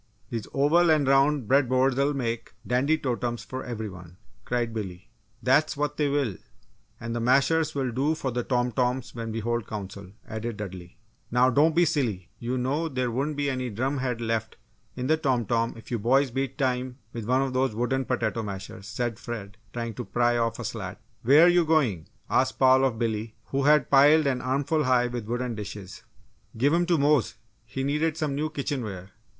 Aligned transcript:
These 0.31 0.47
oval 0.51 0.89
and 0.89 1.05
round 1.07 1.47
bread 1.47 1.69
boards'll 1.69 2.15
make 2.15 2.55
dandy 2.65 2.97
totems 2.97 3.43
for 3.43 3.63
every 3.63 3.87
one!" 3.87 4.17
cried 4.45 4.73
Billy. 4.73 5.11
"That's 5.43 5.77
what 5.77 5.97
they 5.97 6.09
will; 6.09 6.37
and 6.99 7.15
the 7.15 7.19
mashers 7.19 7.75
will 7.75 7.91
do 7.91 8.15
for 8.15 8.31
the 8.31 8.41
tom 8.41 8.71
toms 8.71 9.13
when 9.13 9.31
we 9.31 9.41
hold 9.41 9.67
Council," 9.67 10.07
added 10.27 10.57
Dudley. 10.57 10.97
"Now 11.29 11.51
don't 11.51 11.75
be 11.75 11.85
silly 11.85 12.29
you 12.39 12.57
know 12.57 12.89
there 12.89 13.11
wouldn't 13.11 13.37
be 13.37 13.47
any 13.47 13.69
drum 13.69 13.99
head 13.99 14.21
left 14.21 14.57
in 14.95 15.05
the 15.05 15.17
tom 15.17 15.45
tom 15.45 15.75
if 15.77 15.91
you 15.91 15.99
boys 15.99 16.31
beat 16.31 16.57
time 16.57 16.97
with 17.13 17.25
one 17.27 17.43
of 17.43 17.53
those 17.53 17.75
wooden 17.75 18.05
potato 18.05 18.41
mashers," 18.41 18.87
said 18.87 19.19
Fred, 19.19 19.55
trying 19.71 19.93
to 19.93 20.03
pry 20.03 20.35
off 20.35 20.57
a 20.57 20.65
slat. 20.65 20.99
"Where're 21.21 21.47
you 21.47 21.63
going?" 21.63 22.07
asked 22.27 22.57
Paul 22.57 22.85
of 22.85 22.97
Billy, 22.97 23.35
who 23.49 23.65
had 23.65 23.91
piled 23.91 24.25
an 24.25 24.41
armful 24.41 24.85
high 24.85 25.05
with 25.05 25.27
wooden 25.27 25.53
dishes. 25.53 26.01
"Give 26.57 26.73
'em 26.73 26.87
to 26.87 26.97
Mose 26.97 27.35
he 27.67 27.83
needed 27.83 28.17
some 28.17 28.33
new 28.33 28.49
kitchenware!" 28.49 29.11